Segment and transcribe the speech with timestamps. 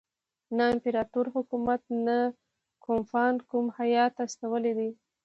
[0.55, 2.17] نه امپراطور حکومت نه
[2.85, 4.89] کوفمان کوم هیات استولی دی.